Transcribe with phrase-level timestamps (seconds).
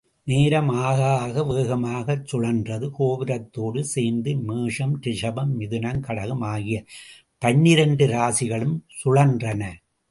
[0.27, 6.79] நேரம் ஆகஆக வேகமாகச் சுழன்றது, கோபுரத்தோடு சேர்ந்து மேஷம், ரிஷபம், மிதுனம், கடகம் ஆகிய
[7.41, 9.61] பன்னிரெண்டு ராசிகளும் சுழன்றன.